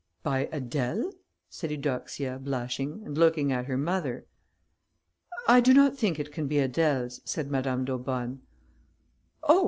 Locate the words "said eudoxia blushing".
1.47-3.03